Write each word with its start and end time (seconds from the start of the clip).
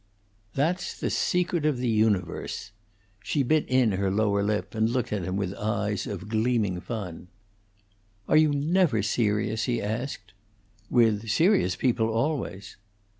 "That's 0.55 0.99
the 0.99 1.11
secret 1.11 1.63
of 1.63 1.77
the 1.77 1.87
universe," 1.87 2.71
She 3.21 3.43
bit 3.43 3.65
in 3.67 3.91
her 3.91 4.09
lower 4.09 4.41
lip, 4.41 4.73
and 4.73 4.89
looked 4.89 5.13
at 5.13 5.23
him 5.23 5.35
with 5.37 5.53
eyes, 5.53 6.07
of 6.07 6.27
gleaming 6.27 6.79
fun. 6.81 7.27
"Are 8.27 8.35
you 8.37 8.49
never 8.51 9.03
serious?" 9.03 9.65
he 9.65 9.79
asked. 9.79 10.33
"With 10.89 11.29
serious 11.29 11.75
people 11.75 12.07
always." 12.09 12.77